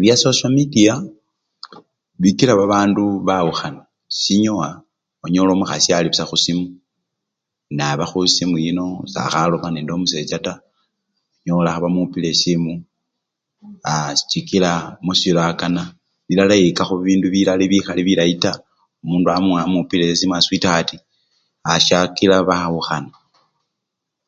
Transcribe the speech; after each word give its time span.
Bya 0.00 0.14
sosyo 0.20 0.46
mediya 0.56 0.94
bikela 2.22 2.52
babandu 2.60 3.02
bawukhana, 3.26 3.82
sinyowa 4.20 4.68
onyola 5.24 5.50
omukhasi 5.52 5.90
alibusa 5.92 6.28
khusimu 6.30 6.64
naba 7.76 8.04
khusimu 8.10 8.56
yino 8.64 8.86
sakhaloma 9.12 9.68
nende 9.70 9.90
omusecha 9.92 10.38
taa, 10.46 10.62
onyola 11.42 11.70
khebamupila 11.72 12.26
esimu 12.34 12.72
asii 13.92 14.26
chikila 14.30 14.70
musilo 15.04 15.40
akaana, 15.50 15.82
bilala 16.26 16.52
eyikakho 16.56 16.94
bindu 17.06 17.26
bilala 17.34 17.64
bikhali 17.72 18.02
bilayi 18.08 18.34
taa, 18.44 18.60
mundu 19.08 19.28
wamu! 19.32 19.50
mupila 19.74 20.04
esimu 20.12 20.32
arii 20.34 20.46
switihart 20.46 20.88
aa! 21.68 21.78
syakila 21.86 22.36
bawukhana. 22.48 23.12